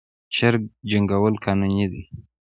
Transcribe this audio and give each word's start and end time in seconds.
چرګ 0.35 0.61
جنګول 0.89 1.35
قانوني 1.43 1.85
دي؟ 1.91 2.01